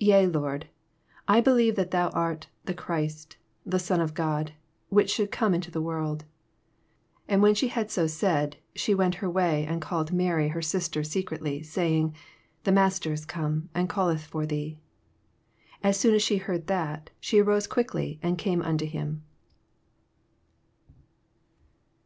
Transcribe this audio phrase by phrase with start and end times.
[0.00, 0.70] Yea, Lord:
[1.28, 3.36] I believe that thou art the Christ,
[3.66, 4.52] the Son of God,
[4.88, 6.20] which should come into the world.
[7.26, 10.62] 28 And when she had so said, she went her way, and called Mary her
[10.62, 12.14] sister secretly, saying,
[12.62, 14.80] The Master is come, and oalieth for thee,
[15.82, 19.22] 29 As soon as she heard that, she arose quickly, and came nnto him.